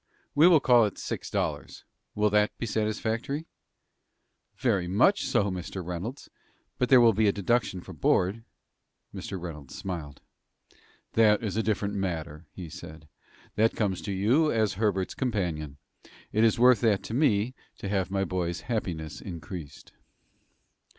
[0.33, 1.83] "We will call it six dollars.
[2.15, 3.45] Will that be satisfactory?"
[4.57, 5.85] "Very much so, Mr.
[5.85, 6.27] Reynolds;
[6.79, 8.43] but there will be a deduction for board."
[9.13, 9.39] Mr.
[9.39, 10.19] Reynolds smiled.
[11.13, 13.07] "That is a different matter," he said.
[13.55, 15.77] "That comes to you as Herbert's companion.
[16.31, 19.91] It is worth that to me to have my boy's happiness increased."